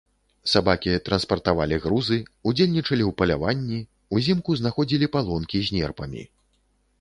Сабакі 0.51 0.93
транспартавалі 1.09 1.77
грузы, 1.83 2.17
удзельнічалі 2.51 3.03
ў 3.09 3.17
паляванні, 3.23 3.79
узімку 4.17 4.57
знаходзілі 4.63 5.11
палонкі 5.19 5.57
з 5.69 5.79
нерпамі. 5.79 6.23